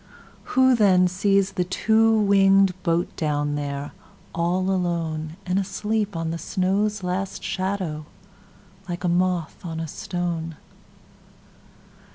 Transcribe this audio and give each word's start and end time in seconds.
Who 0.57 0.73
then 0.73 1.07
sees 1.07 1.51
the 1.51 1.63
two 1.63 2.11
wingedBoat 2.27 3.15
down 3.15 3.53
there, 3.53 3.91
all 4.33 4.63
aloneAnd 4.63 5.35
asleep 5.59 6.15
on 6.15 6.31
the 6.31 6.39
snow's 6.39 7.03
last 7.03 7.43
shadow, 7.43 8.07
Like 8.89 9.03
a 9.03 9.07
moth 9.07 9.63
on 9.63 9.79
a 9.79 9.87
stone? 9.87 10.55